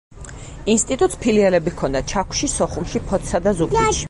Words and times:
ინსტიტუტს 0.73 1.19
ფილიალები 1.25 1.75
ჰქონდა 1.75 2.03
ჩაქვში, 2.13 2.53
სოხუმში, 2.57 3.07
ფოთსა 3.13 3.45
და 3.49 3.59
ზუგდიდში. 3.61 3.99